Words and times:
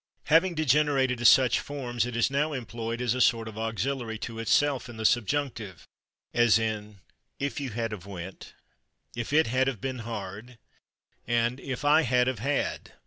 Having 0.23 0.55
degenerated 0.55 1.19
to 1.19 1.25
such 1.25 1.59
forms, 1.59 2.07
it 2.07 2.15
is 2.15 2.31
now 2.31 2.53
employed 2.53 3.01
as 3.03 3.13
a 3.13 3.21
sort 3.21 3.47
of 3.47 3.55
auxiliary 3.59 4.17
to 4.17 4.39
itself, 4.39 4.89
in 4.89 4.97
the 4.97 5.05
subjunctive, 5.05 5.85
as 6.33 6.57
in 6.57 7.01
"if 7.37 7.59
you 7.59 7.69
had 7.69 7.91
/of/ 7.91 8.07
went," 8.07 8.55
"if 9.15 9.31
it 9.31 9.45
had 9.45 9.67
/of/ 9.67 9.79
been 9.79 9.99
hard," 9.99 10.57
and 11.27 11.59
"if 11.59 11.85
I 11.85 12.01
had 12.01 12.27
/of/ 12.27 12.39
had." 12.39 12.93